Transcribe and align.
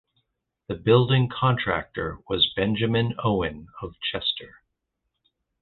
The 0.67 0.73
building 0.73 1.29
contractor 1.29 2.17
was 2.27 2.51
Benjamin 2.55 3.13
Owen 3.23 3.67
of 3.83 3.93
Chester. 4.01 4.63